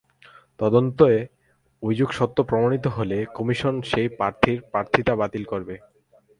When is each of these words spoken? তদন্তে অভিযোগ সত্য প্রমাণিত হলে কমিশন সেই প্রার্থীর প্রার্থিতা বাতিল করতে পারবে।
তদন্তে 0.59 1.09
অভিযোগ 1.83 2.09
সত্য 2.11 2.37
প্রমাণিত 2.43 2.85
হলে 2.87 3.17
কমিশন 3.35 3.73
সেই 3.81 4.07
প্রার্থীর 4.17 4.57
প্রার্থিতা 4.71 5.13
বাতিল 5.15 5.43
করতে 5.43 5.51
পারবে। 5.51 5.75